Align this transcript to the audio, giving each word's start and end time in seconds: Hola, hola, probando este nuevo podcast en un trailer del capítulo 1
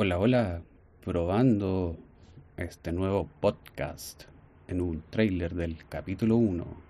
Hola, 0.00 0.16
hola, 0.20 0.62
probando 1.04 1.96
este 2.56 2.92
nuevo 2.92 3.28
podcast 3.40 4.26
en 4.68 4.80
un 4.80 5.02
trailer 5.10 5.56
del 5.56 5.76
capítulo 5.88 6.36
1 6.36 6.87